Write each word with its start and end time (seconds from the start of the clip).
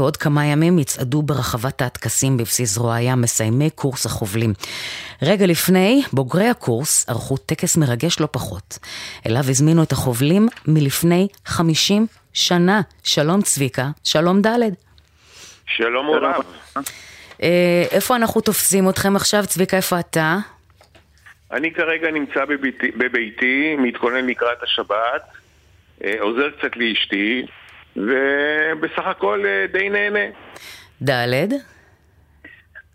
בעוד 0.00 0.16
כמה 0.16 0.46
ימים 0.46 0.78
יצעדו 0.78 1.22
ברחבת 1.22 1.82
הטקסים 1.82 2.36
בבסיס 2.36 2.74
זרוע 2.74 2.94
הים 2.94 3.20
מסיימי 3.20 3.70
קורס 3.70 4.06
החובלים. 4.06 4.52
רגע 5.22 5.46
לפני, 5.46 6.02
בוגרי 6.12 6.48
הקורס 6.48 7.08
ערכו 7.08 7.36
טקס 7.36 7.76
מרגש 7.76 8.20
לא 8.20 8.28
פחות. 8.30 8.78
אליו 9.26 9.40
הזמינו 9.40 9.82
את 9.82 9.92
החובלים 9.92 10.48
מלפני 10.68 11.28
50 11.46 12.06
שנה. 12.32 12.80
שלום 13.04 13.42
צביקה, 13.42 13.86
שלום 14.04 14.42
ד'. 14.42 14.58
שלום 15.66 16.06
רב. 16.10 16.44
אה, 17.42 17.84
איפה 17.90 18.16
אנחנו 18.16 18.40
תופסים 18.40 18.88
אתכם 18.88 19.16
עכשיו? 19.16 19.44
צביקה, 19.46 19.76
איפה 19.76 20.00
אתה? 20.00 20.38
אני 21.52 21.72
כרגע 21.74 22.10
נמצא 22.10 22.44
בביתי, 22.44 22.90
בביתי 22.90 23.76
מתכונן 23.78 24.26
לקראת 24.26 24.62
השבת, 24.62 25.22
אה, 26.04 26.14
עוזר 26.20 26.50
קצת 26.50 26.76
לאשתי, 26.76 27.46
ובסך 27.96 29.06
הכל 29.06 29.44
אה, 29.46 29.66
די 29.72 29.88
נהנה. 29.88 30.26
ד' 31.02 31.52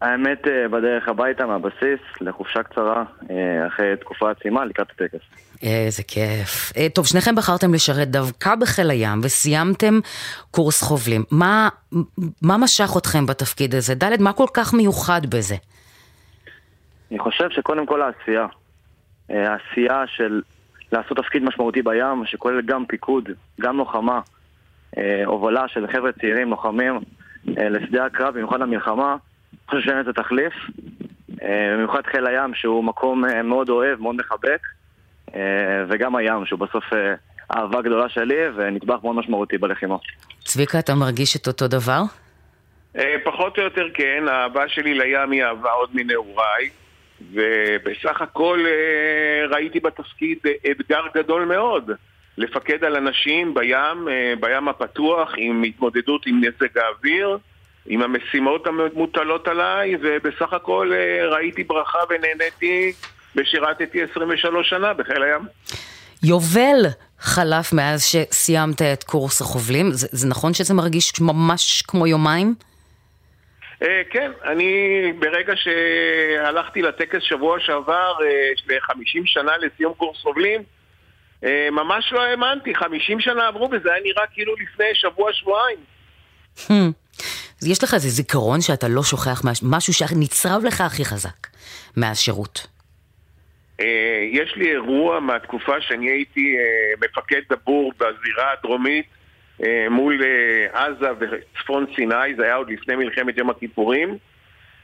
האמת, 0.02 0.48
אה, 0.48 0.68
בדרך 0.68 1.08
הביתה 1.08 1.45
מהבסיס, 1.45 1.99
לחופשה 2.21 2.63
קצרה, 2.63 3.04
אה, 3.30 3.68
אחרי 3.68 3.95
תקופה 3.99 4.31
עצימה, 4.31 4.66
לקראת 4.66 4.88
הטקס. 4.91 5.20
איזה 5.62 6.04
כיף. 6.04 6.71
טוב, 6.94 7.05
שניכם 7.05 7.35
בחרתם 7.35 7.73
לשרת 7.73 8.08
דווקא 8.08 8.55
בחיל 8.55 8.90
הים 8.90 9.20
וסיימתם 9.23 9.99
קורס 10.52 10.81
חובלים. 10.81 11.23
מה, 11.32 11.70
מה 12.41 12.57
משך 12.57 12.90
אתכם 12.98 13.26
בתפקיד 13.26 13.76
הזה? 13.76 13.96
ד', 13.96 14.21
מה 14.21 14.34
כל 14.34 14.48
כך 14.54 14.73
מיוחד 14.73 15.21
בזה? 15.26 15.55
אני 17.12 17.20
חושב 17.20 17.49
שקודם 17.49 17.85
כל 17.85 18.02
העשייה. 18.02 18.46
העשייה 19.30 20.04
של 20.07 20.41
לעשות 20.91 21.18
תפקיד 21.18 21.43
משמעותי 21.43 21.82
בים, 21.82 22.26
שכולל 22.26 22.62
גם 22.62 22.85
פיקוד, 22.85 23.30
גם 23.62 23.77
לוחמה, 23.77 24.20
הובלה 25.26 25.67
של 25.67 25.88
חבר'ה 25.88 26.12
צעירים, 26.12 26.49
לוחמים, 26.49 26.99
אה, 27.58 27.70
לשדה 27.70 28.05
הקרב, 28.05 28.34
במיוחד 28.34 28.59
למלחמה, 28.59 29.12
אני 29.12 29.59
חושב 29.70 29.81
שאין 29.81 29.98
לזה 29.98 30.13
תחליף. 30.13 30.54
אה, 31.43 31.74
במיוחד 31.74 32.01
חיל 32.12 32.27
הים, 32.27 32.54
שהוא 32.55 32.84
מקום 32.84 33.26
אה, 33.26 33.41
מאוד 33.43 33.70
אוהב, 33.70 34.01
מאוד 34.01 34.16
מחבק, 34.16 34.60
אה, 35.35 35.41
וגם 35.90 36.16
הים, 36.16 36.46
שהוא 36.46 36.60
בסוף 36.60 36.84
אה, 36.93 37.13
אהבה 37.57 37.82
גדולה 37.82 38.10
שלי 38.10 38.35
ונדבך 38.55 39.04
מאוד 39.04 39.16
משמעותי 39.16 39.57
בלחימה. 39.57 39.96
צביקה, 40.43 40.79
אתה 40.79 40.96
מרגיש 40.96 41.35
את 41.35 41.48
אותו 41.48 41.68
דבר? 41.68 42.01
אה, 42.98 43.16
פחות 43.23 43.57
או 43.57 43.63
יותר 43.63 43.88
כן, 43.93 44.23
האהבה 44.27 44.68
שלי 44.68 44.93
לים 44.93 45.32
היא 45.32 45.43
אהבה 45.43 45.71
עוד 45.71 45.90
מנעוריי, 45.93 46.70
ובסך 47.34 48.21
הכל 48.21 48.60
אה, 48.66 49.55
ראיתי 49.55 49.79
בתפקיד 49.79 50.38
אתגר 50.71 51.01
גדול 51.16 51.46
מאוד. 51.46 51.91
לפקד 52.38 52.84
על 52.84 52.96
אנשים 52.96 53.54
בים, 53.54 54.08
אה, 54.10 54.34
בים 54.40 54.68
הפתוח, 54.68 55.32
עם 55.38 55.64
התמודדות 55.64 56.28
עם 56.28 56.41
מזג 56.41 56.78
האוויר, 56.78 57.38
עם 57.86 58.02
המשימות 58.02 58.68
המוטלות 58.68 59.48
עליי, 59.48 59.96
ובסך 60.02 60.54
הכל 60.54 60.91
אה, 60.94 61.28
ראיתי 61.28 61.63
ברכה 61.63 62.00
ונהניתי 62.10 62.94
ושירתתי 63.36 64.03
23 64.03 64.69
שנה 64.69 64.94
בחיל 64.94 65.24
הים. 65.24 65.41
יובל 66.24 66.86
חלף 67.19 67.74
מאז 67.74 68.06
שסיימת 68.06 68.81
את 68.81 69.03
קורס 69.03 69.41
החובלים. 69.41 69.91
זה, 69.91 70.08
זה 70.12 70.28
נכון 70.28 70.53
שזה 70.53 70.74
מרגיש 70.74 71.22
ממש 71.22 71.81
כמו 71.81 72.08
יומיים? 72.08 72.56
אה, 73.84 74.02
כן, 74.09 74.31
אני 74.44 75.13
ברגע 75.19 75.53
שהלכתי 75.56 76.81
לטקס 76.81 77.22
שבוע 77.22 77.59
שעבר, 77.59 78.13
אה, 78.22 78.52
ל-50 78.68 79.22
שנה 79.25 79.52
לסיום 79.58 79.94
קורס 79.94 80.22
חובלים, 80.22 80.62
ממש 81.72 82.12
לא 82.12 82.24
האמנתי, 82.24 82.75
50 82.75 83.19
שנה 83.19 83.47
עברו 83.47 83.69
וזה 83.72 83.94
היה 83.94 84.03
נראה 84.03 84.24
כאילו 84.34 84.53
לפני 84.56 84.85
שבוע-שבועיים. 84.94 85.78
אז 87.62 87.68
יש 87.68 87.84
לך 87.84 87.94
איזה 87.94 88.09
זיכרון 88.09 88.62
שאתה 88.62 88.88
לא 88.88 89.03
שוכח, 89.03 89.41
משהו 89.63 89.94
שנצרב 89.94 90.62
לך 90.66 90.81
הכי 90.81 91.06
חזק 91.06 91.47
מהשירות. 91.97 92.68
אה, 93.81 94.28
יש 94.31 94.53
לי 94.56 94.72
אירוע 94.72 95.19
מהתקופה 95.19 95.81
שאני 95.81 96.09
הייתי 96.09 96.56
אה, 96.57 97.07
מפקד 97.07 97.41
דבור 97.50 97.94
בזירה 97.97 98.51
הדרומית 98.59 99.06
אה, 99.63 99.88
מול 99.89 100.23
אה, 100.23 100.85
עזה 100.85 101.09
וצפון 101.19 101.85
סיני, 101.95 102.35
זה 102.38 102.44
היה 102.44 102.56
עוד 102.56 102.69
לפני 102.69 102.95
מלחמת 102.95 103.38
יום 103.38 103.50
הכיפורים, 103.50 104.17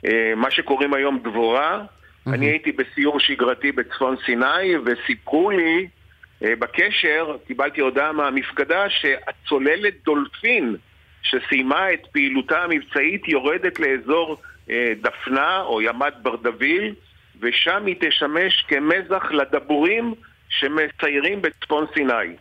אה, 0.06 0.34
מה 0.36 0.52
שקוראים 0.52 0.94
היום 0.94 1.20
דבורה. 1.20 1.84
אני 2.28 2.46
הייתי 2.46 2.72
בסיור 2.72 3.20
שגרתי 3.20 3.72
בצפון 3.72 4.16
סיני 4.26 4.78
וסיפרו 4.86 5.52
לי 5.52 5.76
אה, 5.76 6.01
בקשר, 6.42 7.36
קיבלתי 7.48 7.82
הודעה 7.82 8.12
מהמפקדה 8.12 8.90
שהצוללת 8.90 9.94
דולפין 10.06 10.76
שסיימה 11.24 11.94
את 11.94 12.08
פעילותה 12.12 12.64
המבצעית 12.64 13.28
יורדת 13.28 13.80
לאזור 13.80 14.38
אה, 14.70 14.94
דפנה 15.02 15.62
או 15.62 15.82
ימת 15.82 16.14
ברדוויל 16.22 16.96
ושם 17.40 17.86
היא 17.86 17.96
תשמש 18.00 18.66
כמזח 18.68 19.32
לדבורים 19.32 20.14
שמסיירים 20.50 21.42
בצפון 21.42 21.86
סיני. 21.94 22.36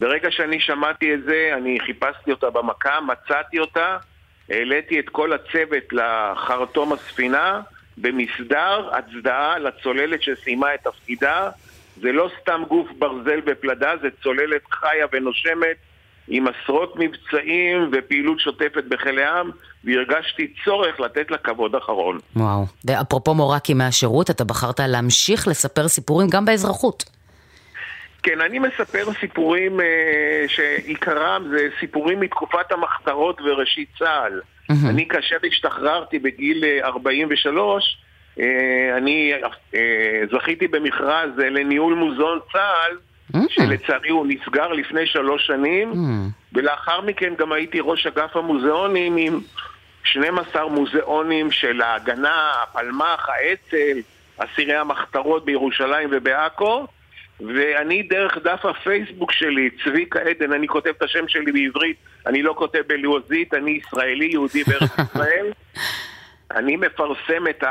ברגע 0.00 0.30
שאני 0.30 0.60
שמעתי 0.60 1.14
את 1.14 1.22
זה, 1.22 1.50
אני 1.56 1.80
חיפשתי 1.80 2.30
אותה 2.30 2.50
במכה, 2.50 3.00
מצאתי 3.00 3.58
אותה, 3.58 3.96
העליתי 4.50 5.00
את 5.00 5.08
כל 5.08 5.32
הצוות 5.32 5.92
לחרטום 5.92 6.92
הספינה, 6.92 7.60
במסדר 7.96 8.90
הצדעה 8.92 9.58
לצוללת 9.58 10.22
שסיימה 10.22 10.74
את 10.74 10.80
תפקידה. 10.80 11.50
זה 12.02 12.12
לא 12.12 12.30
סתם 12.42 12.62
גוף 12.68 12.88
ברזל 12.98 13.40
בפלדה, 13.40 13.92
זה 14.02 14.08
צוללת 14.22 14.62
חיה 14.72 15.06
ונושמת 15.12 15.76
עם 16.28 16.46
עשרות 16.46 16.94
מבצעים 16.96 17.90
ופעילות 17.92 18.40
שוטפת 18.40 18.84
בחיל 18.88 19.18
הים, 19.18 19.50
והרגשתי 19.84 20.52
צורך 20.64 21.00
לתת 21.00 21.30
לה 21.30 21.38
כבוד 21.38 21.74
אחרון. 21.74 22.18
וואו. 22.36 22.64
ואפרופו 22.84 23.34
מורקי 23.34 23.74
מהשירות, 23.74 24.30
אתה 24.30 24.44
בחרת 24.44 24.80
להמשיך 24.80 25.48
לספר 25.48 25.88
סיפורים 25.88 26.28
גם 26.30 26.44
באזרחות. 26.44 27.04
כן, 28.22 28.40
אני 28.40 28.58
מספר 28.58 29.04
סיפורים 29.20 29.80
אה, 29.80 30.44
שעיקרם 30.48 31.44
זה 31.50 31.68
סיפורים 31.80 32.20
מתקופת 32.20 32.72
המחתרות 32.72 33.40
וראשית 33.40 33.88
צה"ל. 33.98 34.40
אני 34.88 35.08
כאשר 35.08 35.36
השתחררתי 35.46 36.18
בגיל 36.18 36.64
אה, 36.64 36.86
43, 36.86 37.84
אה, 37.84 37.99
אני 38.96 39.32
אה, 39.74 39.80
זכיתי 40.32 40.68
במכרז 40.68 41.30
אה, 41.42 41.50
לניהול 41.50 41.94
מוזיאון 41.94 42.38
צה"ל, 42.52 42.96
שלצערי 43.48 44.10
הוא 44.10 44.26
נסגר 44.26 44.68
לפני 44.68 45.06
שלוש 45.06 45.46
שנים, 45.46 45.92
ולאחר 46.52 47.00
מכן 47.00 47.34
גם 47.38 47.52
הייתי 47.52 47.78
ראש 47.80 48.06
אגף 48.06 48.36
המוזיאונים 48.36 49.16
עם 49.16 49.40
12 50.04 50.68
מוזיאונים 50.68 51.50
של 51.50 51.82
ההגנה, 51.82 52.52
הפלמ"ח, 52.62 53.28
האצ"ל, 53.28 53.98
אסירי 54.38 54.76
המחתרות 54.76 55.44
בירושלים 55.44 56.08
ובעכו. 56.12 56.86
ואני 57.40 58.02
דרך 58.02 58.38
דף 58.44 58.64
הפייסבוק 58.64 59.32
שלי, 59.32 59.70
צביקה 59.84 60.20
עדן, 60.20 60.52
אני 60.52 60.68
כותב 60.68 60.90
את 60.90 61.02
השם 61.02 61.28
שלי 61.28 61.52
בעברית, 61.52 61.96
אני 62.26 62.42
לא 62.42 62.54
כותב 62.58 62.82
בלועזית, 62.86 63.54
אני 63.54 63.70
ישראלי, 63.70 64.24
יהודי 64.24 64.64
בארץ 64.64 64.90
ישראל. 65.10 65.46
אני 66.56 66.76
מפרסם 66.76 67.44
את 67.50 67.64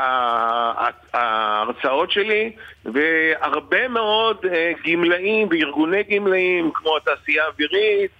ההרצאות 1.12 2.10
שלי, 2.10 2.52
והרבה 2.84 3.88
מאוד 3.88 4.36
אה, 4.52 4.72
גמלאים 4.86 5.48
וארגוני 5.50 6.02
גמלאים, 6.02 6.70
כמו 6.74 6.96
התעשייה 6.96 7.44
האווירית, 7.44 8.10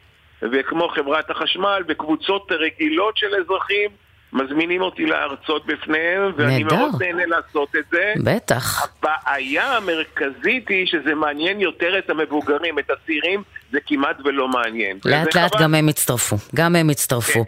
וכמו 0.43 0.89
חברת 0.89 1.31
החשמל, 1.31 1.83
וקבוצות 1.89 2.53
רגילות 2.53 3.17
של 3.17 3.35
אזרחים, 3.35 3.91
מזמינים 4.33 4.83
אותי 4.83 5.07
להרצות 5.07 5.67
בפניהם, 5.67 6.33
ואני 6.37 6.65
נהדר. 6.65 6.77
מאוד 6.77 7.03
נהנה 7.03 7.27
לעשות 7.27 7.77
את 7.77 7.85
זה. 7.91 8.13
בטח. 8.25 8.89
הבעיה 9.03 9.77
המרכזית 9.77 10.69
היא 10.69 10.87
שזה 10.87 11.15
מעניין 11.15 11.61
יותר 11.61 11.99
את 11.99 12.11
המבוגרים, 12.11 12.79
את 12.79 12.91
הצעירים, 12.91 13.43
זה 13.71 13.79
כמעט 13.87 14.17
ולא 14.25 14.49
מעניין. 14.49 14.99
לאט 15.05 15.35
לאט. 15.37 15.61
גם 15.61 15.75
הם 15.75 15.89
יצטרפו, 15.89 16.37
גם 16.55 16.77
הם 16.77 16.91
יצטרפו. 16.91 17.45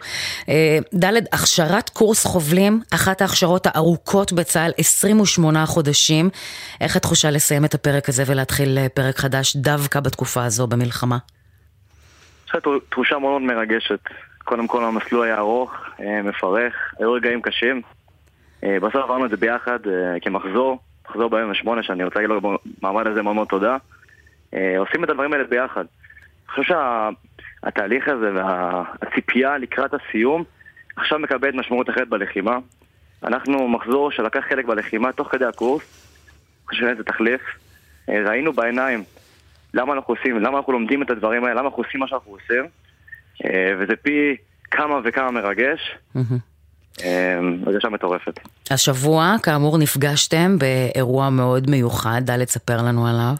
אה, 0.49 0.77
ד', 1.03 1.33
הכשרת 1.33 1.89
קורס 1.89 2.25
חובלים, 2.25 2.79
אחת 2.93 3.21
ההכשרות 3.21 3.67
הארוכות 3.67 4.33
בצה"ל, 4.33 4.71
28 4.77 5.65
חודשים. 5.65 6.29
איך 6.81 6.95
התחושה 6.95 7.31
לסיים 7.31 7.65
את 7.65 7.73
הפרק 7.73 8.09
הזה 8.09 8.23
ולהתחיל 8.27 8.77
אה, 8.77 8.89
פרק 8.89 9.17
חדש 9.17 9.55
דווקא 9.55 9.99
בתקופה 9.99 10.43
הזו 10.45 10.67
במלחמה? 10.67 11.17
תחושה 12.89 13.17
מאוד 13.17 13.41
מרגשת. 13.41 13.99
קודם 14.43 14.67
כל 14.67 14.83
המסלול 14.83 15.25
היה 15.25 15.37
ארוך, 15.37 15.71
אה, 15.99 16.21
מפרך, 16.21 16.73
היו 16.99 17.13
רגעים 17.13 17.41
קשים. 17.41 17.81
בסוף 18.63 18.95
עברנו 18.95 19.25
את 19.25 19.29
זה 19.29 19.37
ביחד 19.37 19.79
כמחזור, 20.21 20.79
מחזור 21.09 21.29
ב-48 21.29 21.81
שאני 21.81 22.03
רוצה 22.03 22.19
להגיד 22.19 22.29
לו 22.29 22.41
במעמד 22.81 23.07
הזה 23.07 23.21
מאוד 23.21 23.35
מאוד 23.35 23.47
תודה. 23.47 23.77
עושים 24.77 25.03
את 25.03 25.09
הדברים 25.09 25.33
האלה 25.33 25.43
ביחד. 25.43 25.85
חושב 26.55 26.73
שהתהליך 27.63 28.07
הזה 28.07 28.31
והציפייה 28.33 29.57
לקראת 29.57 29.91
הסיום 29.93 30.43
עכשיו 30.95 31.19
מקבלת 31.19 31.53
משמעות 31.53 31.89
אחרת 31.89 32.09
בלחימה. 32.09 32.57
אנחנו 33.23 33.67
מחזור 33.67 34.11
שלקח 34.11 34.39
חלק 34.49 34.65
בלחימה 34.65 35.11
תוך 35.11 35.27
כדי 35.31 35.45
הקורס, 35.45 35.83
חושב 36.67 36.85
לזה 36.85 37.03
תחליף. 37.03 37.41
אה, 38.09 38.23
ראינו 38.25 38.53
בעיניים 38.53 39.03
למה 39.73 39.93
אנחנו 39.93 40.13
עושים, 40.13 40.39
למה 40.39 40.57
אנחנו 40.57 40.73
לומדים 40.73 41.03
את 41.03 41.09
הדברים 41.09 41.43
האלה, 41.43 41.59
למה 41.59 41.69
אנחנו 41.69 41.83
עושים 41.83 41.99
מה 41.99 42.07
שאנחנו 42.07 42.31
עושים. 42.31 42.65
אה, 43.45 43.73
וזה 43.79 43.95
פי 43.95 44.35
כמה 44.71 44.99
וכמה 45.03 45.31
מרגש. 45.31 45.97
הרגשה 47.65 47.89
מטורפת. 47.89 48.39
השבוע, 48.71 49.35
כאמור, 49.43 49.77
נפגשתם 49.77 50.57
באירוע 50.57 51.29
מאוד 51.29 51.69
מיוחד, 51.69 52.21
ד' 52.29 52.43
ספר 52.45 52.77
לנו 52.77 53.07
עליו. 53.07 53.33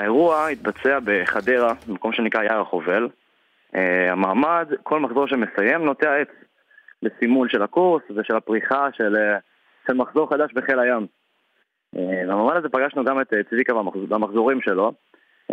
האירוע 0.00 0.46
התבצע 0.46 0.98
בחדרה, 1.04 1.72
במקום 1.86 2.12
שנקרא 2.12 2.42
יער 2.42 2.60
החובל. 2.60 3.08
המעמד, 4.12 4.68
כל 4.82 5.00
מחזור 5.00 5.28
שמסיים, 5.28 5.84
נוטע 5.84 6.16
עץ 6.16 6.28
לסימול 7.02 7.48
של 7.48 7.62
הקורס 7.62 8.02
ושל 8.16 8.36
הפריחה 8.36 8.88
של, 8.92 9.16
של 9.86 9.92
מחזור 9.92 10.30
חדש 10.30 10.52
בחיל 10.54 10.78
הים. 10.78 11.06
במעמד 11.92 12.56
הזה 12.56 12.68
פגשנו 12.68 13.04
גם 13.04 13.20
את 13.20 13.32
צביקה 13.50 13.72
במחזורים 14.08 14.60
שלו, 14.60 14.92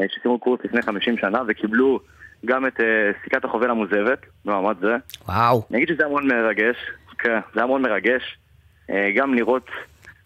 שסיימו 0.07 0.39
קורס 0.39 0.59
לפני 0.63 0.81
50 0.81 1.17
שנה 1.17 1.41
וקיבלו 1.47 1.99
גם 2.45 2.67
את 2.67 2.79
uh, 2.79 2.83
סיכת 3.23 3.45
החובל 3.45 3.69
המוזבת 3.69 4.25
במעמד 4.45 4.75
זה. 4.81 4.95
וואו. 5.27 5.61
אני 5.69 5.77
אגיד 5.77 5.87
שזה 5.87 6.05
המון 6.05 6.27
מרגש, 6.27 6.75
כן, 7.17 7.39
זה 7.55 7.63
המון 7.63 7.81
מרגש. 7.81 8.37
Uh, 8.91 8.93
גם 9.15 9.33
לראות 9.33 9.69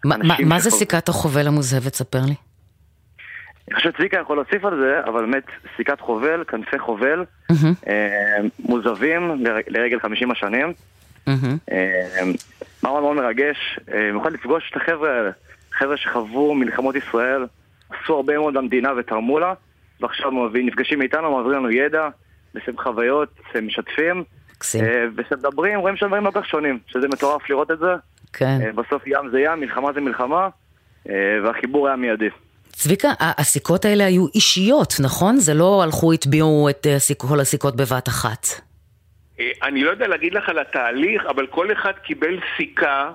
ما, 0.06 0.16
מה, 0.22 0.34
מה 0.44 0.58
זה 0.58 0.70
סיכת 0.70 1.08
החובל 1.08 1.46
המוזבת? 1.46 1.94
ספר 1.94 2.18
לי. 2.28 2.34
אני 3.68 3.76
חושב 3.76 3.90
שצביקה 3.92 4.18
יכול 4.18 4.36
להוסיף 4.36 4.64
על 4.64 4.78
זה, 4.78 5.00
אבל 5.04 5.20
באמת 5.20 5.44
סיכת 5.76 6.00
חובל, 6.00 6.44
כנפי 6.44 6.78
חובל, 6.78 7.24
mm-hmm. 7.52 7.54
uh, 7.84 7.88
מוזבים 8.58 9.44
לרג, 9.44 9.62
לרגל 9.68 10.00
50 10.00 10.30
השנים. 10.30 10.72
Mm-hmm. 11.28 11.70
Uh, 11.70 11.74
מאוד 12.82 13.02
מאוד 13.02 13.16
מרגש, 13.16 13.78
במיוחד 13.88 14.30
uh, 14.30 14.34
לפגוש 14.34 14.70
את 14.70 14.76
החבר'ה 14.76 15.10
האלה, 15.10 15.30
חבר'ה 15.72 15.96
שחוו 15.96 16.54
מלחמות 16.54 16.94
ישראל, 16.94 17.46
עשו 17.90 18.14
הרבה 18.16 18.38
מאוד 18.38 18.54
למדינה 18.54 18.92
ותרמו 18.96 19.38
לה. 19.38 19.54
ועכשיו 20.00 20.30
נפגשים 20.54 21.02
איתנו, 21.02 21.36
מעבירים 21.36 21.58
לנו 21.58 21.70
ידע, 21.70 22.08
עושים 22.54 22.78
חוויות, 22.78 23.28
משתפים. 23.62 24.24
וכשמדברים, 25.16 25.78
רואים 25.78 25.96
שהדברים 25.96 26.24
לא 26.24 26.30
כך 26.34 26.46
שונים, 26.46 26.78
שזה 26.86 27.08
מטורף 27.08 27.50
לראות 27.50 27.70
את 27.70 27.78
זה. 27.78 27.94
כן. 28.32 28.58
בסוף 28.74 29.02
ים 29.06 29.30
זה 29.30 29.40
ים, 29.40 29.60
מלחמה 29.60 29.92
זה 29.92 30.00
מלחמה, 30.00 30.48
והחיבור 31.44 31.88
היה 31.88 31.96
מיידי. 31.96 32.28
צביקה, 32.72 33.08
הסיכות 33.20 33.84
האלה 33.84 34.04
היו 34.04 34.26
אישיות, 34.34 34.94
נכון? 35.00 35.36
זה 35.36 35.54
לא 35.54 35.82
הלכו, 35.82 36.12
הטביעו 36.12 36.68
את 36.70 36.86
כל 37.16 37.40
הסיכות 37.40 37.76
בבת 37.76 38.08
אחת. 38.08 38.46
אני 39.62 39.84
לא 39.84 39.90
יודע 39.90 40.08
להגיד 40.08 40.34
לך 40.34 40.48
על 40.48 40.58
התהליך, 40.58 41.22
אבל 41.28 41.46
כל 41.46 41.72
אחד 41.72 41.92
קיבל 42.04 42.38
סיכה, 42.56 43.10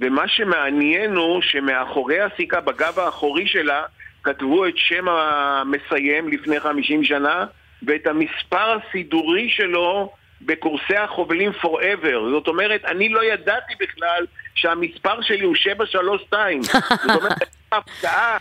ומה 0.00 0.28
שמעניין 0.28 1.16
הוא 1.16 1.42
שמאחורי 1.42 2.20
הסיכה, 2.20 2.60
בגב 2.60 2.98
האחורי 2.98 3.46
שלה, 3.46 3.82
כתבו 4.22 4.66
את 4.66 4.74
שם 4.76 5.08
המסיים 5.08 6.28
לפני 6.28 6.60
50 6.60 7.04
שנה 7.04 7.44
ואת 7.82 8.06
המספר 8.06 8.78
הסידורי 8.78 9.50
שלו 9.50 10.12
בקורסי 10.42 10.96
החובלים 10.96 11.52
forever. 11.62 12.30
זאת 12.30 12.48
אומרת, 12.48 12.84
אני 12.84 13.08
לא 13.08 13.24
ידעתי 13.24 13.74
בכלל 13.80 14.26
שהמספר 14.54 15.22
שלי 15.22 15.44
הוא 15.44 15.54
732. 15.54 16.62
זאת 16.62 17.16
אומרת, 17.16 17.38
הפתעה. 17.72 18.38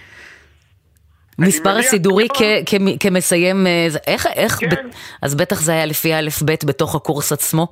מספר 1.39 1.77
הסידורי 1.77 2.27
כמסיים, 2.99 3.67
אה, 3.67 3.87
איך, 4.07 4.27
איך, 4.27 4.57
כן. 4.59 4.89
אז 5.21 5.35
בטח 5.35 5.61
זה 5.61 5.71
היה 5.71 5.85
לפי 5.85 6.13
א' 6.13 6.29
ב' 6.45 6.51
בתוך 6.65 6.95
הקורס 6.95 7.31
עצמו. 7.31 7.67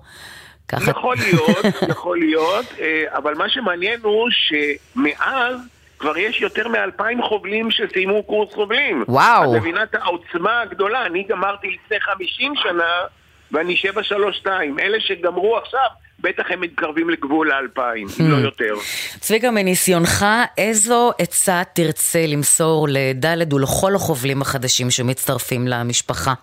ככה. 0.68 0.92
יכול 0.92 1.16
להיות, 1.18 1.66
יכול 1.92 2.20
להיות, 2.20 2.66
אה, 2.80 3.04
אבל 3.18 3.34
מה 3.34 3.50
שמעניין 3.50 4.00
הוא 4.04 4.30
שמאז 4.32 5.56
כבר 6.00 6.18
יש 6.18 6.42
יותר 6.42 6.68
מאלפיים 6.68 7.22
חובלים 7.22 7.72
שסיימו 7.72 8.24
קורס 8.24 8.54
חובלים. 8.54 9.04
וואו. 9.08 9.56
את 9.56 9.62
מבינה 9.62 9.84
את 9.84 9.96
העוצמה 9.96 10.62
הגדולה, 10.62 11.06
אני 11.06 11.24
גמרתי 11.30 11.68
לפני 11.68 12.00
חמישים 12.00 12.54
שנה 12.56 13.06
ואני 13.54 13.76
שבע 13.76 14.04
שלוש 14.04 14.38
שתיים. 14.38 14.80
אלה 14.80 15.00
שגמרו 15.00 15.58
עכשיו, 15.58 15.88
בטח 16.20 16.52
הם 16.52 16.62
מתקרבים 16.62 17.10
לגבול 17.10 17.52
האלפיים, 17.52 18.08
אם 18.20 18.32
לא 18.32 18.36
יותר. 18.36 18.74
צביקה, 19.20 19.52
מניסיונך, 19.52 20.26
איזו 20.58 21.12
עצה 21.20 21.62
תרצה 21.76 22.26
למסור 22.28 22.88
לדלת 22.90 23.54
ולכל 23.54 23.96
החובלים 23.96 24.42
החדשים 24.42 24.90
שמצטרפים 24.90 25.68
למשפחה? 25.68 26.34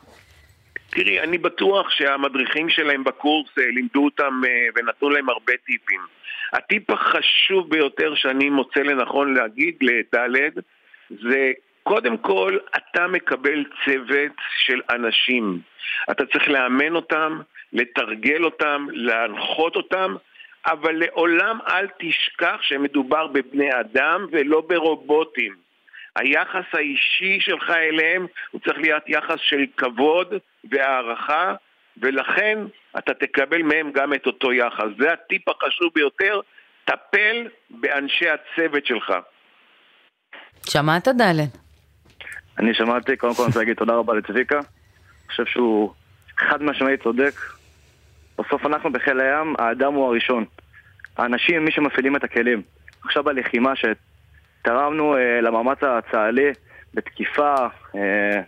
תראי, 0.91 1.21
אני 1.21 1.39
בטוח 1.39 1.91
שהמדריכים 1.91 2.71
שלהם 2.71 3.05
בקורס 3.05 3.49
לימדו 3.57 4.05
אותם 4.05 4.41
ונתנו 4.77 5.11
להם 5.11 5.29
הרבה 5.29 5.53
טיפים. 5.67 6.01
הטיפ 6.53 6.91
החשוב 6.91 7.71
ביותר 7.71 8.15
שאני 8.15 8.51
מוצא 8.51 8.81
לנכון 8.81 9.35
להגיד 9.35 9.75
לדלת 9.81 10.53
זה 11.11 11.53
קודם 11.83 12.17
כל 12.19 12.59
אתה 12.77 13.07
מקבל 13.07 13.65
צוות 13.85 14.33
של 14.67 14.81
אנשים. 14.91 15.61
אתה 16.11 16.27
צריך 16.27 16.49
לאמן 16.49 16.95
אותם, 16.97 17.41
לתרגל 17.73 18.45
אותם, 18.45 18.87
להנחות 18.93 19.77
אותם, 19.77 20.17
אבל 20.67 20.93
לעולם 20.93 21.59
אל 21.69 21.87
תשכח 21.99 22.57
שמדובר 22.63 23.27
בבני 23.27 23.81
אדם 23.81 24.27
ולא 24.33 24.63
ברובוטים. 24.69 25.57
היחס 26.17 26.65
האישי 26.73 27.41
שלך 27.41 27.71
אליהם 27.71 28.27
הוא 28.51 28.61
צריך 28.61 28.79
להיות 28.79 29.03
יחס 29.07 29.39
של 29.39 29.65
כבוד 29.77 30.35
והערכה 30.65 31.55
ולכן 31.97 32.59
אתה 32.99 33.15
תקבל 33.15 33.63
מהם 33.63 33.93
גם 33.93 34.15
את 34.15 34.27
אותו 34.27 34.53
יחס. 34.53 34.87
זה 34.99 35.13
הטיפ 35.13 35.49
החשוב 35.49 35.91
ביותר, 35.95 36.41
טפל 36.85 37.49
באנשי 37.71 38.27
הצוות 38.29 38.87
שלך. 38.87 39.13
שמעת 40.69 41.09
דלת? 41.09 41.70
אני 42.61 42.75
שמעתי, 42.75 43.17
קודם 43.17 43.35
כל 43.35 43.43
אני 43.43 43.47
רוצה 43.47 43.59
להגיד 43.59 43.77
תודה 43.77 43.95
רבה 43.95 44.15
לצביקה. 44.15 44.57
אני 44.57 45.29
חושב 45.29 45.45
שהוא 45.47 45.93
חד 46.39 46.63
משמעית 46.63 47.03
צודק. 47.03 47.33
בסוף 48.39 48.67
אנחנו 48.67 48.93
בחיל 48.93 49.21
הים, 49.21 49.55
האדם 49.59 49.95
הוא 49.95 50.07
הראשון. 50.07 50.45
האנשים 51.17 51.57
הם 51.57 51.65
מי 51.65 51.71
שמפעילים 51.73 52.17
את 52.17 52.25
הכלים. 52.25 52.63
עכשיו 53.05 53.25
בלחימה 53.25 53.73
שתרמנו 53.77 55.17
אה, 55.17 55.41
למאמץ 55.41 55.79
הצה"לי 55.83 56.53
בתקיפה 56.95 57.55
אה, 57.95 58.41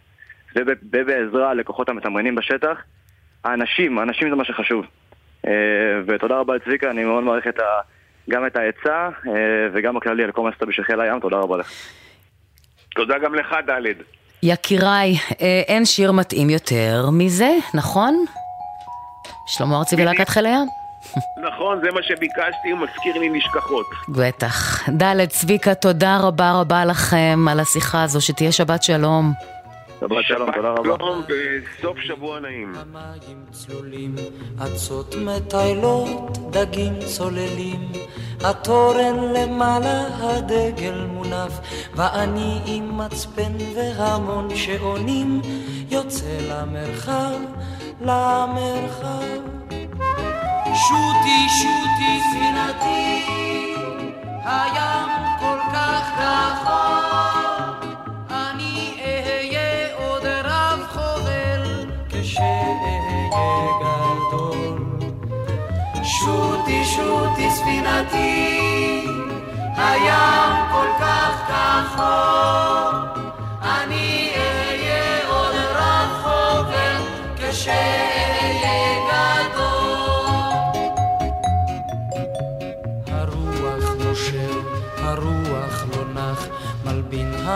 ובעזרה 0.57 1.55
לכוחות 1.55 1.89
המתמרנים 1.89 2.35
בשטח, 2.35 2.83
האנשים, 3.45 3.99
האנשים 3.99 4.31
זה 4.31 4.37
מה 4.37 4.45
שחשוב. 4.45 4.87
אה, 5.47 5.53
ותודה 6.07 6.37
רבה 6.37 6.55
לצביקה, 6.55 6.91
אני 6.91 7.05
מאוד 7.05 7.25
מעריך 7.25 7.47
את 7.47 7.59
ה... 7.59 7.81
גם 8.31 8.47
את 8.47 8.57
העצה 8.57 9.09
אה, 9.27 9.69
וגם 9.73 9.95
בכללי 9.95 10.25
על 10.25 10.33
כל 10.33 10.43
מה 10.43 10.53
שעשית 10.53 10.69
בשביל 10.69 10.87
חיל 10.87 11.01
הים, 11.01 11.21
תודה 11.21 11.37
רבה 11.37 11.57
לך. 11.57 11.73
תודה 12.95 13.15
גם 13.19 13.35
לך, 13.35 13.55
דלת. 13.67 13.97
יקיריי, 14.43 15.15
אה, 15.41 15.63
אין 15.69 15.85
שיר 15.85 16.13
מתאים 16.13 16.51
יותר 16.51 17.09
מזה, 17.13 17.51
נכון? 17.75 18.25
שלמה 19.47 19.79
ארצי 19.79 19.97
ולהקת 19.99 20.29
חיל 20.29 20.47
הים? 20.47 20.67
נכון, 21.47 21.81
זה 21.85 21.91
מה 21.91 22.03
שביקשתי, 22.03 22.71
הוא 22.71 22.79
מזכיר 22.79 23.19
לי 23.19 23.29
נשכחות. 23.29 23.87
בטח. 24.09 24.89
ד' 24.89 25.27
צביקה, 25.27 25.75
תודה 25.75 26.19
רבה 26.23 26.53
רבה 26.61 26.85
לכם 26.85 27.47
על 27.51 27.61
השיחה 27.61 28.03
הזו, 28.03 28.21
שתהיה 28.21 28.53
שבת 28.53 28.83
שלום. 28.83 29.33
שבת 30.01 30.25
שלום, 30.25 30.53
תודה 30.53 30.69
רבה. 30.71 30.97
שלום 30.97 31.23
וסוף 31.29 31.99
שבוע 31.99 32.41
נעים. 32.41 32.73
המים 32.75 33.45
צלולים, 33.51 34.15
אצות 34.67 35.15
מטיילות, 35.15 36.39
דגים 36.51 36.93
צוללים, 37.07 37.93
התורן 38.45 39.17
למעלה, 39.19 40.07
הדגל 40.21 41.07
מונף, 41.13 41.61
ואני 41.95 42.61
עם 42.67 42.99
מצפן 42.99 43.53
והמון 43.75 44.57
שעונים, 44.57 45.41
יוצא 45.91 46.39
למרחב, 46.49 47.39
למרחב. 48.01 49.43
שוטי, 50.75 51.49
שוטי, 51.49 52.21
ספינתי, 52.31 53.25
הים 54.45 55.09
כל 55.41 55.59
כך 55.73 56.05
רחוק, 56.19 57.72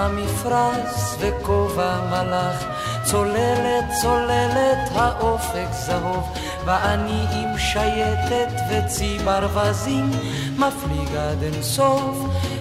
המפרש 0.06 1.16
וכובע 1.20 2.00
מלאך, 2.10 2.64
צוללת 3.04 3.84
צוללת 4.02 4.88
האופק 4.94 5.72
זהוב, 5.72 6.28
ואני 6.66 7.26
עם 7.32 7.58
שייטת 7.58 8.60
וצי 8.70 9.18
ברווזים, 9.24 10.10
מפליג 10.58 11.16
עד 11.16 11.42
אין 11.42 11.62
סוף, 11.62 12.18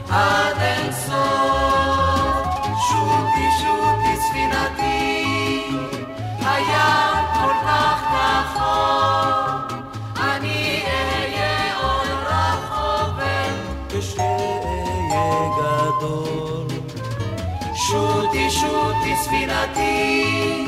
עד 0.09 0.57
אין 0.62 0.91
סוף. 0.91 2.45
שוטי 2.89 3.47
שוטי 3.62 4.15
ספינתי, 4.29 5.63
הים 6.41 7.25
כל 7.33 7.53
כך 7.65 8.03
רחוק, 8.13 9.74
אני 10.19 10.81
אהיה 10.85 11.77
עוד 11.81 12.09
רחוק, 12.25 13.19
כשאהיה 13.89 15.50
גדול. 15.57 16.67
שוטי 17.75 18.50
שוטי 18.51 19.15
ספינתי, 19.24 20.65